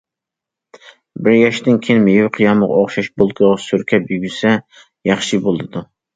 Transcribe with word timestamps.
بىر 1.27 1.35
ياشتىن 1.35 1.77
كېيىن 1.87 2.01
مېۋە 2.07 2.31
قىيامىغا 2.39 2.79
ئوخشاش 2.81 3.11
بولكىغا 3.23 3.53
سۈركەپ 3.67 4.09
يېگۈزسە 4.17 4.57
ياخشى 5.13 5.43
بولىدۇ. 5.47 5.87